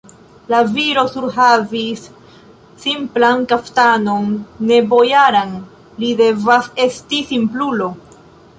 La 0.51 0.59
viro 0.75 1.01
surhavis 1.09 2.05
simplan 2.85 3.45
kaftanon, 3.51 4.33
ne 4.71 4.81
bojaran, 4.95 5.55
li 6.01 6.13
devas 6.25 6.71
esti 6.89 7.21
simplulo! 7.33 7.95